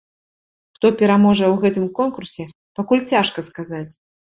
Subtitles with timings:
[0.77, 3.89] Хто пераможа ў гэтым конкурсе, пакуль цяжка сказаць.